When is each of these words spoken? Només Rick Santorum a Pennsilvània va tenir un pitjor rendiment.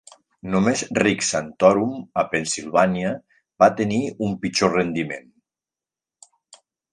Només 0.53 0.79
Rick 0.99 1.25
Santorum 1.27 1.91
a 2.21 2.23
Pennsilvània 2.31 3.11
va 3.65 3.69
tenir 3.83 4.01
un 4.29 4.35
pitjor 4.47 4.75
rendiment. 4.81 5.29